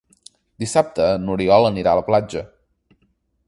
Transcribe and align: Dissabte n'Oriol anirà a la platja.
Dissabte 0.63 1.09
n'Oriol 1.25 1.67
anirà 1.69 1.93
a 1.95 1.99
la 2.01 2.07
platja. 2.11 2.45